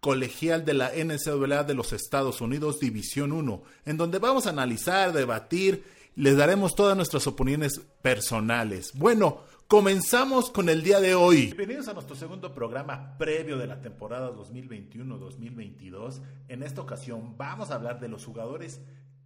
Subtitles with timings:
[0.00, 5.12] colegial de la NCAA de los Estados Unidos, División 1, en donde vamos a analizar,
[5.12, 8.92] debatir, les daremos todas nuestras opiniones personales.
[8.94, 11.46] Bueno, comenzamos con el día de hoy.
[11.46, 16.20] Bienvenidos a nuestro segundo programa previo de la temporada 2021-2022.
[16.48, 18.80] En esta ocasión vamos a hablar de los jugadores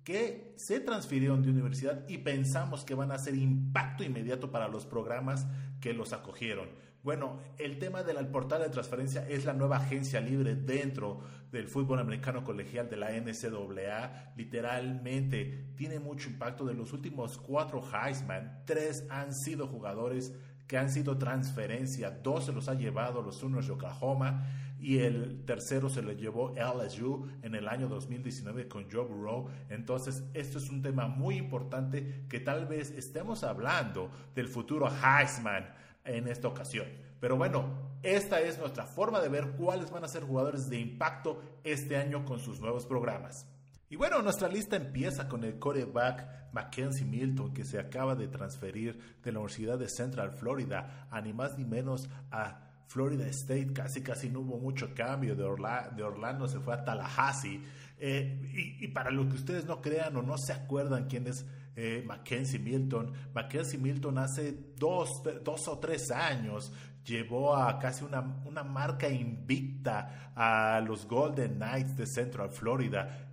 [0.04, 4.84] que se transfirieron de universidad y pensamos que van a hacer impacto inmediato para los
[4.84, 5.46] programas
[5.80, 6.68] que los acogieron.
[7.02, 11.20] Bueno, el tema del portal de transferencia es la nueva agencia libre dentro
[11.50, 14.34] del fútbol americano colegial de la NCAA.
[14.36, 16.64] Literalmente tiene mucho impacto.
[16.64, 20.32] De los últimos cuatro Heisman, tres han sido jugadores
[20.68, 22.12] que han sido transferencia.
[22.12, 24.46] Dos se los ha llevado los Sooners de Oklahoma
[24.78, 29.48] y el tercero se lo llevó LSU en el año 2019 con Joe Burrow.
[29.70, 35.82] Entonces, esto es un tema muy importante que tal vez estemos hablando del futuro Heisman
[36.04, 36.86] en esta ocasión.
[37.20, 41.40] Pero bueno, esta es nuestra forma de ver cuáles van a ser jugadores de impacto
[41.62, 43.46] este año con sus nuevos programas.
[43.88, 48.98] Y bueno, nuestra lista empieza con el coreback Mackenzie Milton, que se acaba de transferir
[49.22, 53.72] de la Universidad de Central Florida a ni más ni menos a Florida State.
[53.74, 55.36] Casi, casi no hubo mucho cambio.
[55.36, 57.62] De, de Orlando se fue a Tallahassee.
[57.98, 61.46] Eh, y, y, para lo que ustedes no crean o no se acuerdan quién es
[61.76, 63.12] eh, Mackenzie Milton.
[63.34, 66.72] Mackenzie Milton hace dos, dos o tres años
[67.04, 73.31] llevó a casi una, una marca invicta a los Golden Knights de Central Florida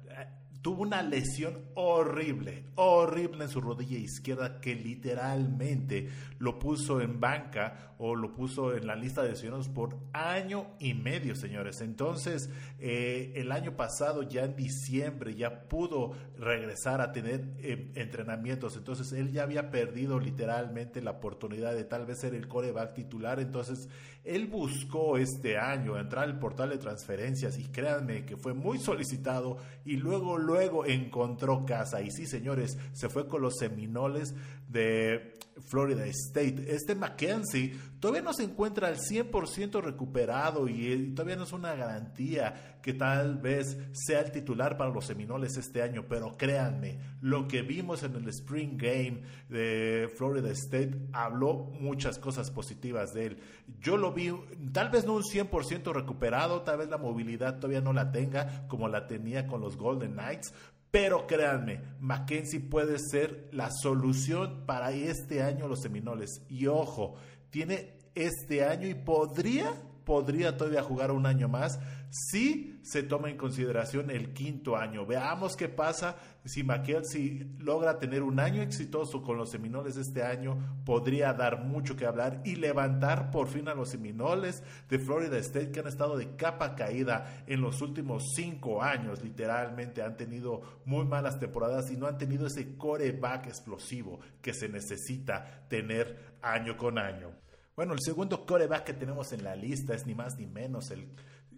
[0.69, 7.95] tuvo una lesión horrible, horrible en su rodilla izquierda que literalmente lo puso en banca
[7.97, 11.81] o lo puso en la lista de lesionados por año y medio, señores.
[11.81, 18.77] Entonces, eh, el año pasado, ya en diciembre, ya pudo regresar a tener eh, entrenamientos.
[18.77, 23.39] Entonces, él ya había perdido literalmente la oportunidad de tal vez ser el coreback titular.
[23.39, 23.89] Entonces,
[24.23, 29.57] él buscó este año entrar al portal de transferencias y créanme que fue muy solicitado
[29.83, 32.01] y luego luego encontró casa.
[32.01, 34.35] Y sí, señores, se fue con los Seminoles
[34.67, 35.33] de
[35.67, 36.65] Florida State.
[36.67, 42.79] Este Mackenzie todavía no se encuentra al 100% recuperado y todavía no es una garantía
[42.81, 47.61] que tal vez sea el titular para los Seminoles este año, pero créanme, lo que
[47.61, 53.37] vimos en el Spring Game de Florida State habló muchas cosas positivas de él.
[53.79, 54.31] Yo lo vi,
[54.71, 58.87] tal vez no un 100% recuperado, tal vez la movilidad todavía no la tenga como
[58.87, 60.53] la tenía con los Golden Knights,
[60.91, 66.41] pero créanme, Mackenzie puede ser la solución para este año los Seminoles.
[66.49, 67.15] Y ojo,
[67.51, 69.73] tiene este año y podría,
[70.09, 75.05] podría todavía jugar un año más si se toma en consideración el quinto año.
[75.05, 76.15] Veamos qué pasa
[76.45, 81.95] si McKelvey logra tener un año exitoso con los Seminoles este año, podría dar mucho
[81.95, 86.17] que hablar y levantar por fin a los Seminoles de Florida State que han estado
[86.17, 89.23] de capa caída en los últimos cinco años.
[89.23, 94.69] Literalmente han tenido muy malas temporadas y no han tenido ese coreback explosivo que se
[94.69, 97.29] necesita tener año con año.
[97.79, 101.07] Bueno, el segundo coreback que tenemos en la lista es ni más ni menos el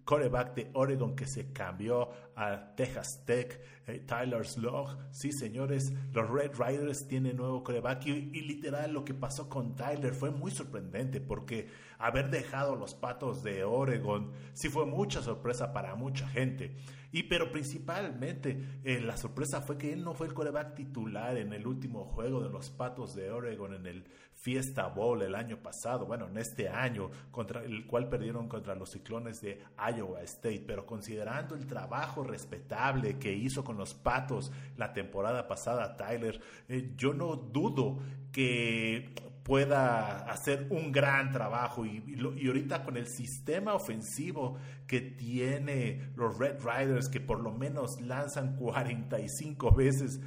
[0.04, 4.98] coreback de Oregon que se cambió a Texas Tech, eh, Tyler Slog.
[5.12, 10.14] Sí, señores, los Red Riders tienen nuevo coreback y, literal lo que pasó con Tyler
[10.14, 15.96] fue muy sorprendente porque haber dejado los patos de Oregon sí fue mucha sorpresa para
[15.96, 16.76] mucha gente.
[17.14, 21.52] Y pero principalmente eh, la sorpresa fue que él no fue el coreback titular en
[21.52, 24.06] el último juego de los patos de Oregon en el
[24.42, 28.90] Fiesta Bowl el año pasado, bueno, en este año, contra el cual perdieron contra los
[28.90, 34.94] ciclones de Iowa State, pero considerando el trabajo respetable que hizo con los Patos la
[34.94, 38.00] temporada pasada Tyler, eh, yo no dudo
[38.32, 39.14] que
[39.44, 42.04] pueda hacer un gran trabajo y,
[42.38, 48.00] y, ahorita con el sistema ofensivo que tiene los Red Riders que por lo menos
[48.02, 50.20] lanzan 45 veces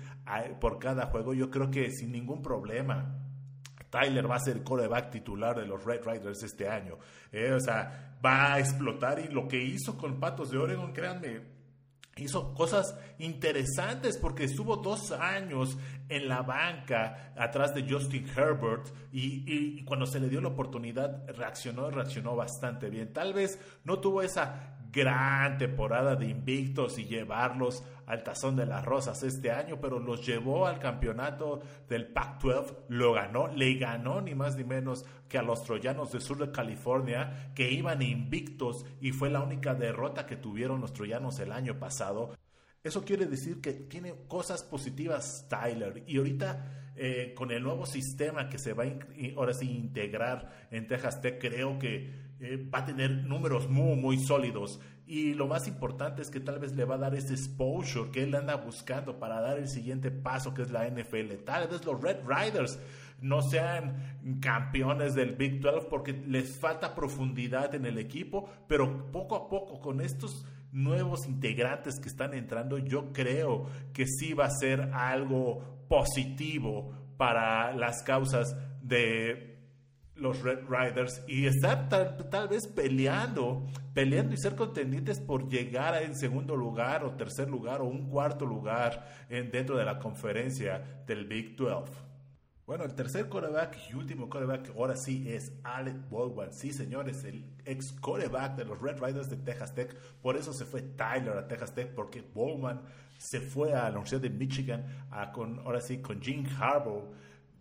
[0.61, 3.21] por cada juego, yo creo que sin ningún problema
[3.95, 6.99] Tyler va a ser coreback titular de los Red Riders este año.
[7.31, 11.54] Eh, o sea, va a explotar y lo que hizo con Patos de Oregon, créanme,
[12.17, 15.77] hizo cosas interesantes porque estuvo dos años
[16.09, 21.91] en la banca atrás de Justin Herbert y, cuando se le dio la oportunidad reaccionó,
[21.91, 23.13] reaccionó bastante bien.
[23.13, 28.85] Tal vez no tuvo esa gran temporada de invictos y llevarlos al tazón de las
[28.85, 34.35] rosas este año, pero los llevó al campeonato del Pac-12, lo ganó, le ganó ni
[34.35, 39.13] más ni menos que a los troyanos de sur de California, que iban invictos y
[39.13, 42.31] fue la única derrota que tuvieron los troyanos el año pasado.
[42.83, 48.49] Eso quiere decir que tiene cosas positivas Tyler y ahorita eh, con el nuevo sistema
[48.49, 48.87] que se va a
[49.37, 54.19] ahora sí integrar en Texas Tech creo que eh, va a tener números muy muy
[54.19, 58.11] sólidos y lo más importante es que tal vez le va a dar ese exposure
[58.11, 61.45] que él anda buscando para dar el siguiente paso que es la NFL.
[61.45, 62.79] Tal vez los Red Riders
[63.21, 69.37] no sean campeones del Big 12 porque les falta profundidad en el equipo, pero poco
[69.37, 74.51] a poco con estos nuevos integrantes que están entrando, yo creo que sí va a
[74.51, 79.61] ser algo positivo para las causas de
[80.17, 86.17] los Red Riders y estar tal, vez peleando, peleando y ser contendientes por llegar en
[86.17, 91.27] segundo lugar o tercer lugar o un cuarto lugar en, dentro de la conferencia del
[91.27, 91.93] Big 12.
[92.67, 96.51] Bueno, el tercer coreback y último coreback ahora sí es Alec Baldwin.
[96.51, 99.95] Sí, señores, el ex coreback de los Red Riders de Texas Tech.
[100.23, 102.81] Por eso se fue Tyler a Texas Tech, porque Baldwin
[103.19, 104.87] se fue a la Universidad de Michigan,
[105.35, 107.13] con, ahora sí, con Jim Harbaugh.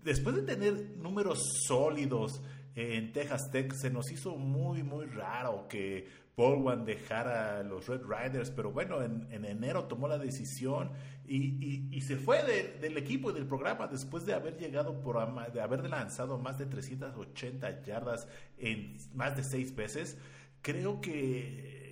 [0.02, 2.42] Después de tener números sólidos
[2.74, 8.02] en Texas Tech, se nos hizo muy, muy raro que Baldwin dejara a los Red
[8.04, 10.92] Riders, pero bueno, en, enero tomó la decisión
[11.28, 12.44] y, se fue
[12.82, 15.16] del equipo y del programa después de haber llegado por
[15.54, 18.28] de haber lanzado más de 380 yardas
[18.58, 20.18] en más de seis veces.
[20.62, 21.83] Creo que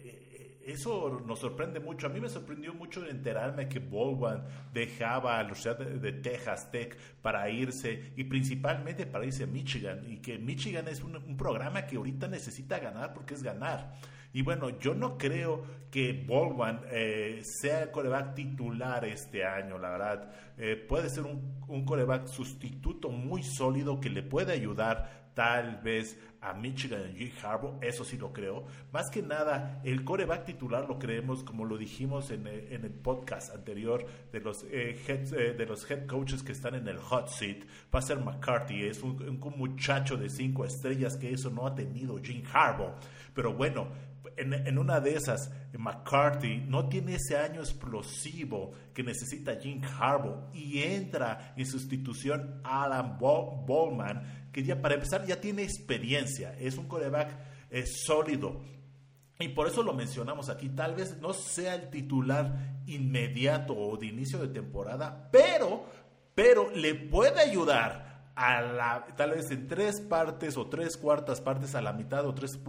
[0.65, 2.07] eso nos sorprende mucho.
[2.07, 4.43] A mí me sorprendió mucho enterarme que Baldwin
[4.73, 10.03] dejaba a la Universidad de, Texas Tech para irse y principalmente para irse a Michigan
[10.07, 13.93] y que Michigan es un, programa que ahorita necesita ganar porque es ganar.
[14.33, 19.89] Y bueno, yo no creo que Baldwin eh, sea el coreback titular este año, la
[19.89, 20.31] verdad.
[20.57, 26.19] Eh, puede ser un, un coreback sustituto muy sólido que le puede ayudar tal vez
[26.41, 27.31] a Michigan y.
[27.41, 28.65] Harbaugh, eso sí lo creo.
[28.91, 33.53] Más que nada, el coreback titular lo creemos, como lo dijimos en, eh, el podcast
[33.53, 37.63] anterior, de los, head, de los head coaches que están en el hot seat,
[37.93, 41.75] va a ser McCarthy, es un, un muchacho de cinco estrellas que eso no ha
[41.75, 42.95] tenido Jim Harbaugh.
[43.33, 43.87] Pero bueno,
[44.37, 50.79] en, una de esas, McCarthy no tiene ese año explosivo que necesita Jim Harbaugh y
[50.79, 57.35] entra en sustitución Alan Bowman, que ya para empezar ya tiene experiencia, es un coreback
[57.69, 58.61] eh, sólido.
[59.39, 64.07] Y por eso lo mencionamos aquí, tal vez no sea el titular inmediato o de
[64.07, 65.85] inicio de temporada, pero,
[66.35, 71.75] pero le puede ayudar a la, tal vez en tres partes o tres cuartas partes
[71.75, 72.59] a la mitad o tres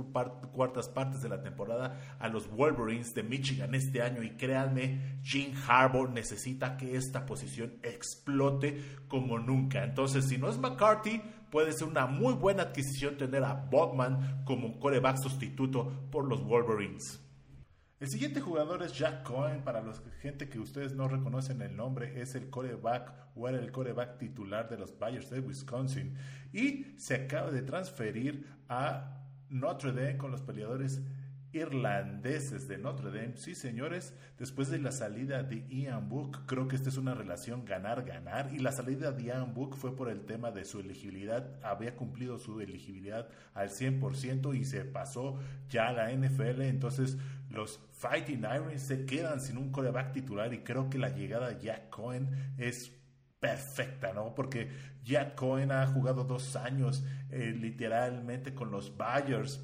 [0.53, 5.55] cuartas partes de la temporada a los Wolverines de Michigan este año y créanme, Jim
[5.67, 9.85] Harbaugh necesita que esta posición explote como nunca.
[9.85, 14.81] Entonces, si no es McCarthy, puede ser una muy buena adquisición tener a Botman como
[14.81, 17.21] coreback sustituto por los Wolverines.
[18.01, 19.63] El siguiente jugador es Jack Cohen.
[19.63, 23.71] Para los gente que ustedes no reconocen el nombre, es el coreback o era el
[23.71, 26.17] coreback titular de los Bayers de Wisconsin.
[26.55, 31.03] Y se acaba de transferir a Notre Dame con los peleadores
[31.53, 33.37] irlandeses de Notre Dame.
[33.37, 37.65] Sí, señores, después de la salida de Ian Book, creo que esta es una relación
[37.65, 38.51] ganar-ganar.
[38.55, 41.63] Y la salida de Ian Book fue por el tema de su elegibilidad.
[41.63, 46.63] Había cumplido su elegibilidad al 100% y se pasó ya a la NFL.
[46.63, 47.19] Entonces,
[47.51, 50.53] los Fighting Irons se quedan sin un coreback titular.
[50.55, 52.99] Y creo que la llegada de Jack Cohen es
[53.41, 54.35] perfecta, ¿no?
[54.35, 54.71] Porque
[55.05, 59.61] Jack Cohen ha jugado dos años eh, literalmente con los Bayers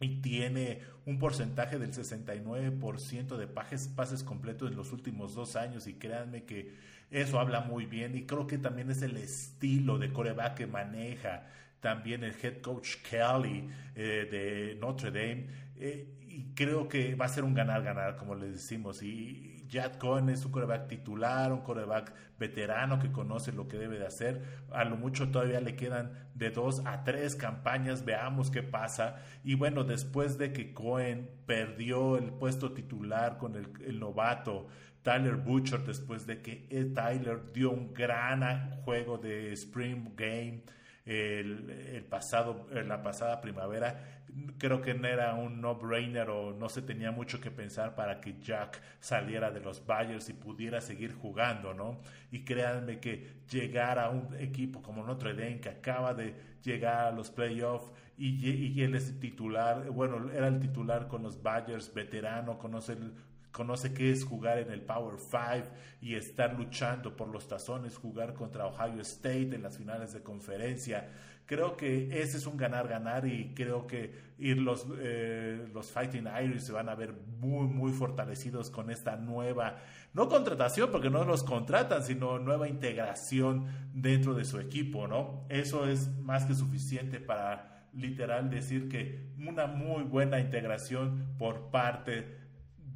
[0.00, 5.86] y tiene un porcentaje del 69% de pases, pases completos en los últimos dos años
[5.86, 6.74] y créanme que
[7.10, 11.46] eso habla muy bien y creo que también es el estilo de coreback que maneja
[11.80, 17.28] también el head coach Kelly eh, de Notre Dame eh, y creo que va a
[17.28, 22.12] ser un ganar-ganar como les decimos y Jack Cohen es un coreback titular, un coreback
[22.38, 24.42] veterano que conoce lo que debe de hacer.
[24.72, 29.16] A lo mucho todavía le quedan de dos a tres campañas, veamos qué pasa.
[29.44, 34.68] Y bueno, después de que Cohen perdió el puesto titular con el, novato
[35.02, 40.62] Tyler Butcher, después de que Tyler dio un gran juego de Spring Game
[41.08, 44.20] el, pasado, la pasada primavera,
[44.58, 48.38] creo que no era un no-brainer o no se tenía mucho que pensar para que
[48.38, 51.98] Jack saliera de los Bayers y pudiera seguir jugando, ¿no?
[52.30, 57.10] Y créanme que llegar a un equipo como Notre Dame que acaba de llegar a
[57.10, 62.58] los playoffs y, y él es titular, bueno, era el titular con los Badgers, veterano,
[62.58, 63.14] conoce el
[63.58, 65.64] conoce qué es jugar en el Power Five
[66.00, 71.08] y estar luchando por los tazones, jugar contra Ohio State en las finales de conferencia.
[71.44, 76.60] Creo que ese es un ganar-ganar y creo que ir los, eh, los Fighting Irish
[76.60, 79.78] se van a ver muy, muy fortalecidos con esta nueva,
[80.14, 85.46] no contratación, porque no los contratan, sino nueva integración dentro de su equipo, ¿no?
[85.48, 92.47] Eso es más que suficiente para literal decir que una muy buena integración por parte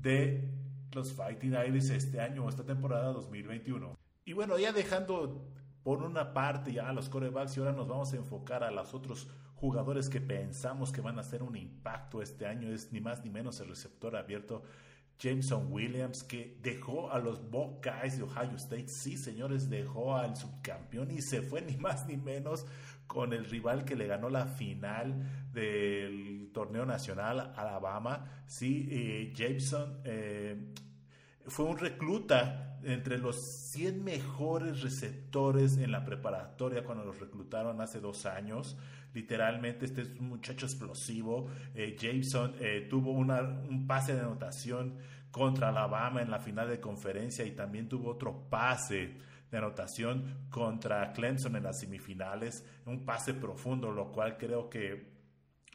[0.02, 0.50] de
[0.92, 3.96] los Fighting Irish este año, esta temporada 2021.
[4.24, 5.48] Y bueno, ya dejando
[5.82, 8.94] por una parte ya a los corebacks y ahora nos vamos a enfocar a los
[8.94, 13.24] otros jugadores que pensamos que van a hacer un impacto este año, es ni más
[13.24, 14.64] ni menos el receptor abierto
[15.22, 18.88] Jameson Williams, que dejó a los Buckeyes de Ohio State.
[18.88, 22.66] Sí, señores, dejó al subcampeón y se fue ni más ni menos
[23.06, 28.42] con el rival que le ganó la final del torneo nacional, Alabama.
[28.46, 30.56] Sí, eh, Jameson eh,
[31.46, 38.00] fue un recluta entre los 100 mejores receptores en la preparatoria cuando los reclutaron hace
[38.00, 38.76] dos años.
[39.14, 41.48] Literalmente, este es un muchacho explosivo.
[41.76, 42.56] Eh, Jameson
[42.90, 44.96] tuvo un pase de anotación
[45.32, 49.16] contra Alabama en la final de conferencia y también tuvo otro pase
[49.50, 52.64] de anotación contra Clemson en las semifinales.
[52.86, 55.11] Un pase profundo, lo cual creo que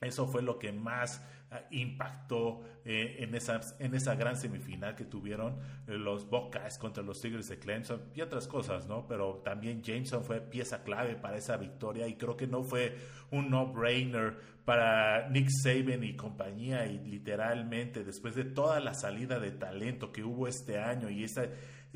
[0.01, 5.06] eso fue lo que más ah, impactó eh, en, esa, en esa gran semifinal que
[5.06, 9.08] tuvieron eh, los Buckeyes contra los Tigres de Clemson y otras cosas, ¿no?
[9.08, 12.96] Pero también Jameson fue pieza clave para esa victoria y creo que no fue
[13.32, 19.51] un no-brainer para Nick Saban y compañía y literalmente después de toda la salida de
[19.51, 21.48] talento que hubo este año y esa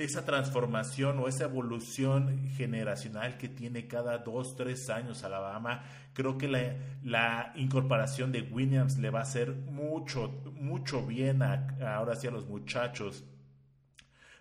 [0.04, 6.48] esa transformación o esa evolución generacional que tiene cada dos, tres años Alabama, creo que
[6.48, 12.48] la, incorporación de Williams le va a hacer mucho, mucho bien ahora sí a los
[12.48, 13.24] muchachos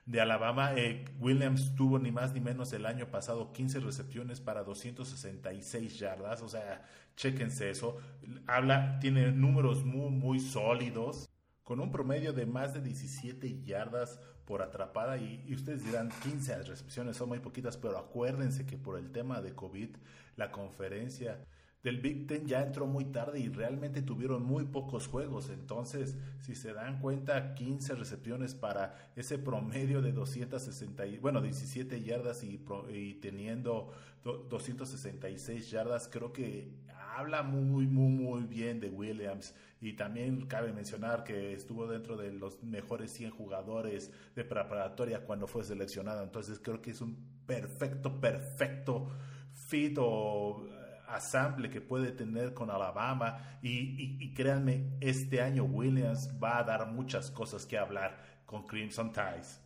[0.07, 0.73] de Alabama.
[0.75, 6.43] Eh, Williams tuvo ni más ni menos el año pasado 15 recepciones para 266 yardas.
[6.43, 6.87] O sea,
[7.17, 7.99] chéquense eso.
[8.47, 11.31] Habla, tiene números muy, muy sólidos
[11.71, 17.17] con un promedio de más de 17 yardas por atrapada y, ustedes dirán 15 recepciones
[17.17, 19.91] son muy poquitas, pero acuérdense que por el tema de COVID
[20.35, 21.39] la conferencia
[21.85, 25.49] del Big Ten ya entró muy tarde y realmente tuvieron muy pocos juegos.
[25.49, 32.43] Entonces, si se dan cuenta, 15 recepciones para ese promedio de 260, bueno, 17 yardas
[32.43, 32.61] y,
[32.93, 33.93] y teniendo
[34.25, 36.69] 266 yardas, creo que
[37.17, 39.55] habla muy, muy, muy bien de Williams.
[39.81, 45.47] Y también cabe mencionar que estuvo dentro de los mejores 100 jugadores de preparatoria cuando
[45.47, 46.23] fue seleccionado.
[46.23, 49.11] Entonces, creo que es un perfecto, perfecto
[49.53, 50.67] fit o
[51.09, 57.31] asamble que puede tener con Alabama y, créanme, este año Williams va a dar muchas
[57.31, 59.61] cosas que hablar con Crimson Ties.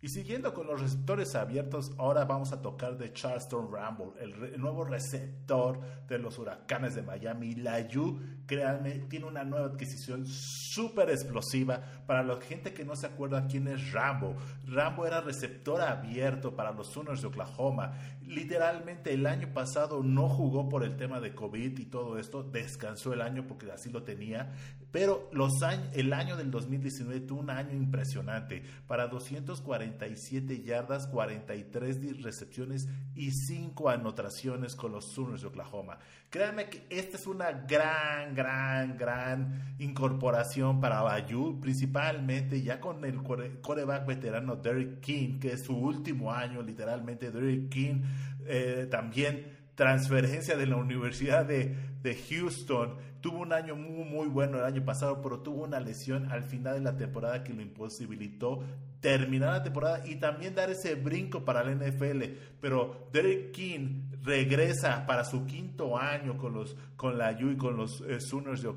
[0.00, 4.84] Y siguiendo con los receptores abiertos, ahora vamos a tocar de Charleston Ramble, el, nuevo
[4.84, 7.56] receptor de los huracanes de Miami.
[7.56, 11.82] La Yu, créanme, tiene una nueva adquisición súper explosiva.
[12.06, 14.36] Para la gente que no se acuerda quién es Rambo,
[14.66, 17.92] Rambo era receptor abierto para los Sooners de Oklahoma.
[18.28, 23.12] Literalmente el año pasado no jugó por el tema de COVID y todo esto, descansó
[23.12, 24.52] el año porque así lo tenía.
[24.90, 28.62] Pero los años, el año del 2019 tuvo un año impresionante.
[28.86, 35.98] Para 240 47 yardas, 43 recepciones y 5 anotaciones con los Sooners de Oklahoma.
[36.30, 43.22] Créanme que esta es una gran, gran, gran incorporación para Bayou, principalmente ya con el
[43.62, 47.30] coreback veterano Derek King, que es su último año, literalmente.
[47.30, 48.02] Derek King
[48.46, 52.96] eh, también transferencia de la Universidad de, de, Houston.
[53.20, 56.74] Tuvo un año muy, muy bueno el año pasado, pero tuvo una lesión al final
[56.74, 58.62] de la temporada que lo imposibilitó
[59.00, 62.22] terminar la temporada y también dar ese brinco para la NFL.
[62.60, 67.76] Pero Derek King regresa para su quinto año con los con la U y con
[67.76, 68.72] los eh, Sooners de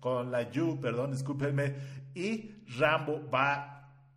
[0.00, 1.74] con la U, perdón, discúlpenme,
[2.14, 3.74] y Rambo va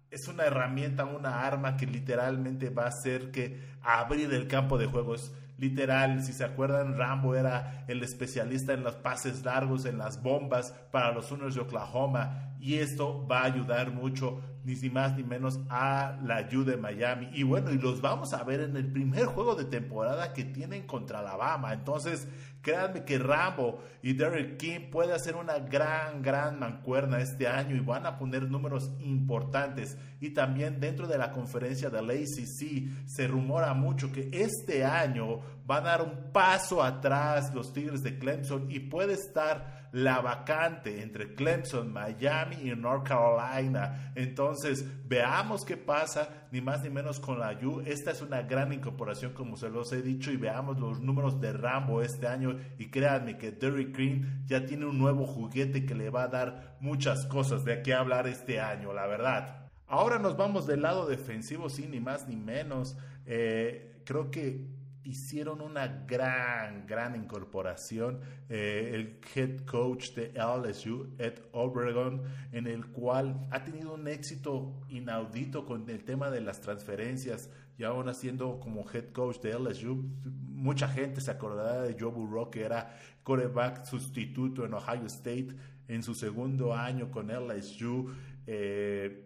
[0.09, 4.85] es una herramienta, una arma que literalmente va a hacer que abrir el campo de
[4.85, 6.21] juegos literal.
[6.23, 11.13] Si se acuerdan, Rambo era el especialista en los pases largos, en las bombas para
[11.13, 12.55] los Sooners de Oklahoma.
[12.59, 17.29] Y esto va a ayudar mucho ni más ni menos a la U de Miami.
[17.33, 20.85] Y bueno, y los vamos a ver en el primer juego de temporada que tienen
[20.85, 21.73] contra Alabama.
[21.73, 22.27] Entonces,
[22.61, 27.79] créanme que Rambo y Derek King puede hacer una gran, gran mancuerna este año y
[27.79, 29.97] van a poner números importantes.
[30.19, 35.41] Y también dentro de la conferencia de la ACC se rumora mucho que este año
[35.69, 41.01] va a dar un paso atrás los Tigres de Clemson y puede estar la vacante
[41.01, 44.11] entre Clemson, Miami y North Carolina.
[44.15, 47.81] Entonces, veamos qué pasa, ni más ni menos con la U.
[47.85, 51.53] Esta es una gran incorporación, como se los he dicho, y veamos los números de
[51.53, 52.57] Rambo este año.
[52.77, 56.77] Y créanme que Derrick Green ya tiene un nuevo juguete que le va a dar
[56.79, 59.69] muchas cosas de qué hablar este año, la verdad.
[59.87, 62.97] Ahora nos vamos del lado defensivo, sin ni más ni menos.
[63.25, 64.67] Eh, creo que
[65.03, 68.19] hicieron una gran, gran incorporación.
[68.49, 74.81] Eh, el head coach de LSU, Ed Obregon, en el cual ha tenido un éxito
[74.89, 80.03] inaudito con el tema de las transferencias y aún haciendo como head coach de LSU.
[80.25, 85.55] Mucha gente se acordará de Joe Burrow, que era coreback sustituto en Ohio State
[85.87, 88.13] en su segundo año con LSU.
[88.45, 89.25] Eh,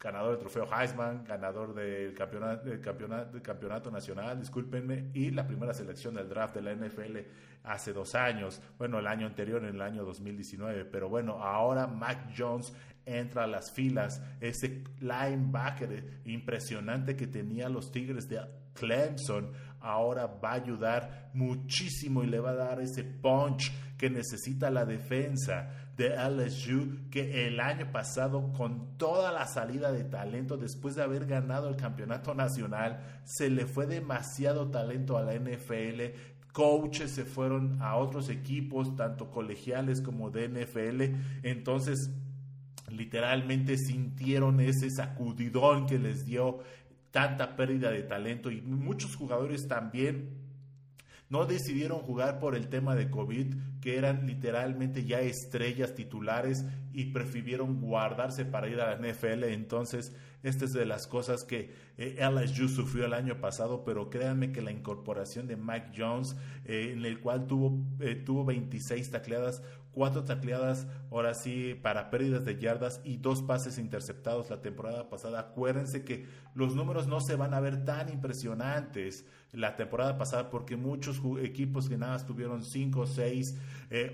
[0.00, 5.46] ganador del trofeo Heisman, ganador del campeonato, del campeonato, del campeonato nacional, discúlpenme, y la
[5.46, 7.18] primera selección del draft de la NFL
[7.64, 12.32] hace dos años, bueno, el año anterior, en el año 2019, pero bueno, ahora Mac
[12.36, 12.72] Jones
[13.10, 18.40] entra a las filas, ese linebacker impresionante que tenía los Tigres de
[18.74, 24.70] Clemson, ahora va a ayudar muchísimo y le va a dar ese punch que necesita
[24.70, 30.94] la defensa de LSU que el año pasado con toda la salida de talento después
[30.94, 36.16] de haber ganado el campeonato nacional se le fue demasiado talento a la NFL
[36.52, 41.02] coaches se fueron a otros equipos tanto colegiales como de NFL
[41.42, 42.10] entonces
[42.92, 46.60] literalmente sintieron ese sacudidón que les dio
[47.10, 50.40] tanta pérdida de talento y muchos jugadores también
[51.28, 57.06] no decidieron jugar por el tema de COVID, que eran literalmente ya estrellas titulares y
[57.06, 59.44] prefirieron guardarse para ir a la NFL.
[59.44, 64.52] Entonces, esta es de las cosas que eh, LSU sufrió el año pasado, pero créanme
[64.52, 69.62] que la incorporación de Mike Jones, eh, en el cual tuvo, eh, tuvo 26 tacleadas,
[69.92, 75.40] cuatro tacleadas, ahora sí, para pérdidas de yardas y dos pases interceptados la temporada pasada.
[75.40, 80.76] Acuérdense que los números no se van a ver tan impresionantes la temporada pasada porque
[80.76, 83.58] muchos equipos que nada tuvieron 5, 6,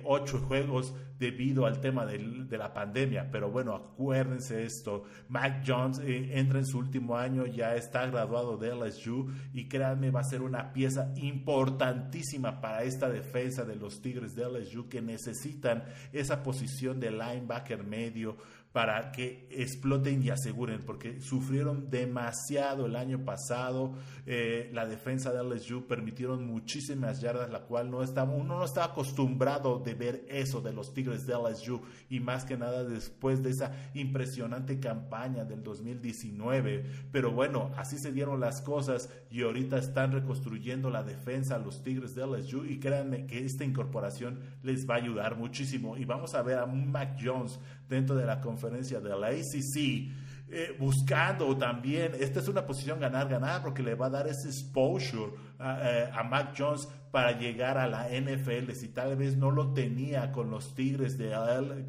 [0.05, 3.31] 8 juegos debido al tema de la pandemia.
[3.31, 8.57] Pero bueno, acuérdense esto, Mac Jones eh, entra en su último año, ya está graduado
[8.57, 14.01] de LSU y créanme va a ser una pieza importantísima para esta defensa de los
[14.01, 18.37] Tigres de LSU que necesitan esa posición de linebacker medio
[18.76, 23.94] para que exploten y aseguren, porque sufrieron demasiado el año pasado.
[24.26, 28.88] Eh, la defensa de LSU permitieron muchísimas yardas, la cual no estaba, uno no estaba
[28.92, 33.48] acostumbrado de ver eso de los Tigres de LSU y más que nada después de
[33.48, 36.85] esa impresionante campaña del 2019.
[37.11, 42.14] Pero bueno, así se dieron las cosas y ahorita están reconstruyendo la defensa los Tigres
[42.14, 45.96] de LSU y créanme que esta incorporación les va a ayudar muchísimo.
[45.96, 50.11] Y vamos a ver a Mac Jones dentro de la conferencia de la ACC,
[50.48, 55.33] eh, buscando también, esta es una posición ganar-ganar porque le va a dar ese exposure
[55.59, 58.70] eh, a, Mac Jones para llegar a la NFL.
[58.70, 61.35] Si tal vez no lo tenía con los Tigres de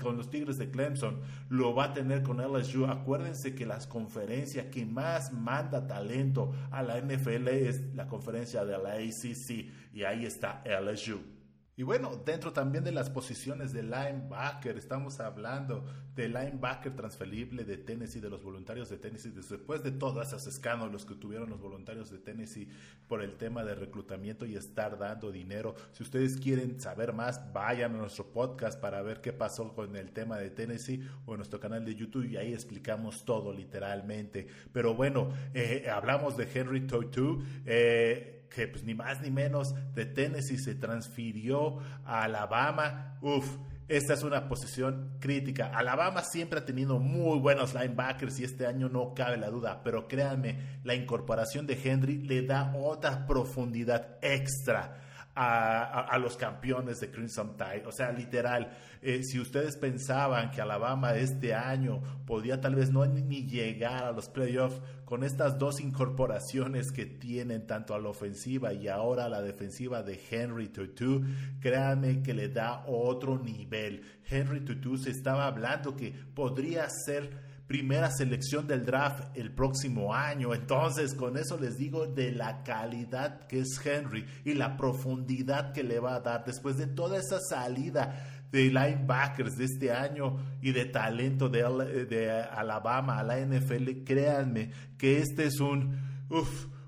[0.01, 2.87] con los Tigres de Clemson, lo va a tener con LSU.
[2.87, 8.77] Acuérdense que las conferencias que más manda talento a la NFL es la conferencia de
[8.79, 11.36] la ACC y ahí está LSU.
[11.79, 15.85] Y bueno, dentro también de las posiciones de linebacker, estamos hablando
[16.15, 21.05] de linebacker transferible de Tennessee, de los voluntarios de Tennessee, después de todos esos escándalos
[21.05, 22.67] que tuvieron los voluntarios de Tennessee
[23.07, 25.75] por el tema de reclutamiento y estar dando dinero.
[25.91, 30.11] Si ustedes quieren saber más, vayan a nuestro podcast para ver qué pasó con el
[30.13, 34.47] tema de Tennessee o en nuestro canal de YouTube y ahí explicamos todo literalmente.
[34.73, 37.43] Pero bueno, eh, hablamos de Henry Totu.
[37.67, 43.17] Eh, que pues ni más ni menos de Tennessee se transfirió a Alabama.
[43.21, 43.57] Uf,
[43.87, 45.71] esta es una posición crítica.
[45.73, 50.07] Alabama siempre ha tenido muy buenos linebackers y este año no cabe la duda, pero
[50.07, 55.06] créanme, la incorporación de Henry le da otra profundidad extra
[55.39, 57.83] a, los campeones de Crimson Tide.
[57.85, 58.71] O sea, literal,
[59.01, 64.11] eh, si ustedes pensaban que Alabama este año podía tal vez no ni llegar a
[64.11, 69.29] los playoffs con estas dos incorporaciones que tienen tanto a la ofensiva y ahora a
[69.29, 71.23] la defensiva de Henry Tutu,
[71.59, 74.01] créanme que le da otro nivel.
[74.29, 80.53] Henry Tutu se estaba hablando que podría ser primera selección del draft el próximo año.
[80.53, 85.83] Entonces, con eso les digo de la calidad que es Henry y la profundidad que
[85.83, 90.71] le va a dar después de toda esa salida de linebackers de este año y
[90.71, 95.97] de talento de, de Alabama a la NFL, créanme que este es un,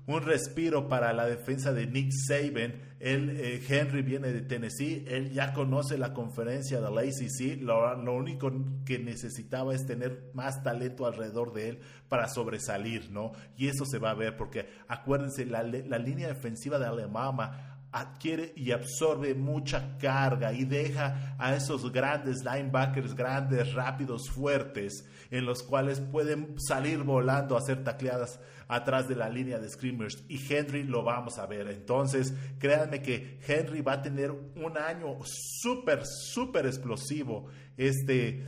[0.06, 2.90] un respiro para la defensa de Nick Saban.
[2.98, 7.96] Él, eh, Henry viene de Tennessee, él ya conoce la conferencia de la ACC, lo,
[7.96, 8.52] lo, único
[8.84, 13.32] que necesitaba es tener más talento alrededor de él para sobresalir, ¿no?
[13.56, 18.52] Y eso se va a ver porque acuérdense, la, la línea defensiva de Alabama adquiere
[18.56, 25.62] y absorbe mucha carga y deja a esos grandes linebackers, grandes, rápidos, fuertes, en los
[25.62, 28.38] cuales pueden salir volando a hacer tacleadas
[28.70, 31.68] atrás de la línea de screamers y Henry lo vamos a ver.
[31.68, 38.46] Entonces, créanme que Henry va a tener un año súper, súper explosivo este,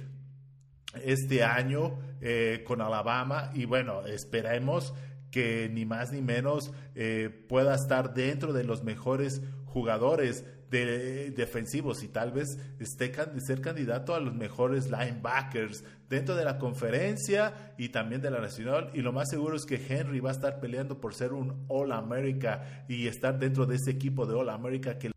[1.04, 4.94] este año eh, con Alabama y bueno, esperemos
[5.30, 12.02] que ni más ni menos eh, pueda estar dentro de los mejores jugadores de, defensivos
[12.02, 17.90] y tal vez esté ser candidato a los mejores linebackers dentro de la conferencia y
[17.90, 20.98] también de la nacional y lo más seguro es que Henry va a estar peleando
[20.98, 25.12] por ser un All America y estar dentro de ese equipo de All America que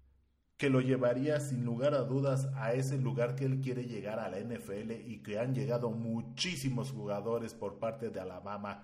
[0.57, 4.29] que lo llevaría sin lugar a dudas a ese lugar que él quiere llegar a
[4.29, 8.83] la NFL y que han llegado muchísimos jugadores por parte de Alabama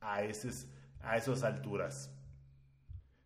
[0.00, 0.66] a, esos,
[1.02, 2.10] a esas alturas.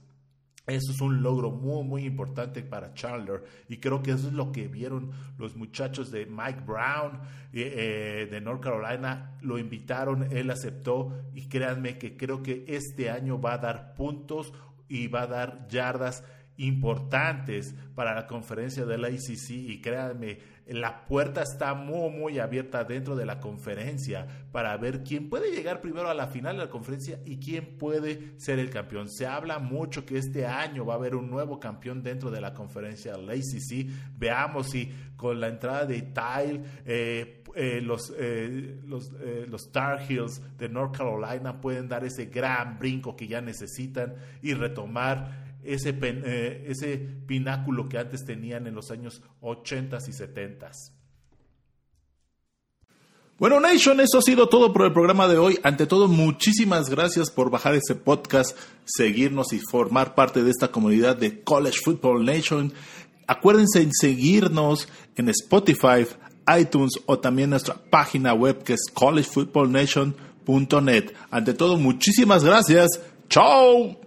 [0.65, 4.51] eso es un logro muy, muy importante para Chandler y creo que eso es lo
[4.53, 7.19] que vieron los muchachos de Mike Brown
[7.51, 9.37] eh, eh, de North Carolina.
[9.41, 14.53] Lo invitaron, él aceptó y créanme que creo que este año va a dar puntos
[14.87, 16.23] y va a dar yardas
[16.57, 22.83] importantes para la conferencia de la ICC y créanme, la puerta está muy, muy abierta
[22.83, 26.69] dentro de la conferencia para ver quién puede llegar primero a la final de la
[26.69, 29.09] conferencia y quién puede ser el campeón.
[29.09, 32.53] Se habla mucho que este año va a haber un nuevo campeón dentro de la
[32.53, 33.89] conferencia de la ICC.
[34.17, 39.11] Veamos si con la entrada de Tile, eh, eh, los, eh, los,
[39.47, 44.53] los Tar Heels de North Carolina pueden dar ese gran brinco que ya necesitan y
[44.53, 50.71] retomar ese, eh, ese pináculo que antes tenían en los años 80 y 70.
[53.39, 55.59] Bueno, Nation, eso ha sido todo por el programa de hoy.
[55.63, 61.17] Ante todo, muchísimas gracias por bajar ese podcast, seguirnos y formar parte de esta comunidad
[61.17, 62.71] de College Football Nation.
[63.27, 66.05] Acuérdense en seguirnos en Spotify,
[66.59, 71.13] iTunes o también nuestra página web que es collegefootballnation.net.
[71.31, 72.89] Ante todo, muchísimas gracias.
[73.29, 74.02] ¡Chao!